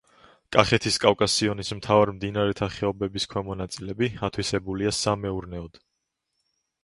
კახეთის 0.55 0.95
კავკასიონის 1.01 1.67
მთავარ 1.79 2.11
მდინარეთა 2.15 2.69
ხეობების 2.77 3.29
ქვემო 3.33 3.57
ნაწილები 3.59 4.09
ათვისებულია 4.29 4.95
სამეურნეოდ. 5.03 5.79